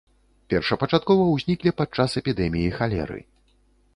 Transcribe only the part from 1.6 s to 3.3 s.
падчас эпідэміі халеры.